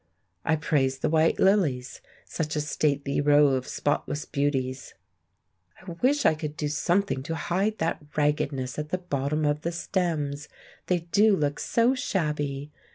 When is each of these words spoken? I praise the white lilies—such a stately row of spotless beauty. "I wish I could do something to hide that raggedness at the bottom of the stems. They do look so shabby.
I 0.43 0.55
praise 0.55 0.97
the 0.97 1.11
white 1.11 1.37
lilies—such 1.37 2.55
a 2.55 2.61
stately 2.61 3.21
row 3.21 3.49
of 3.49 3.67
spotless 3.67 4.25
beauty. 4.25 4.75
"I 5.79 5.91
wish 6.01 6.25
I 6.25 6.33
could 6.33 6.57
do 6.57 6.69
something 6.69 7.21
to 7.21 7.35
hide 7.35 7.77
that 7.77 8.01
raggedness 8.17 8.79
at 8.79 8.89
the 8.89 8.97
bottom 8.97 9.45
of 9.45 9.61
the 9.61 9.71
stems. 9.71 10.49
They 10.87 11.01
do 11.11 11.35
look 11.35 11.59
so 11.59 11.93
shabby. 11.93 12.71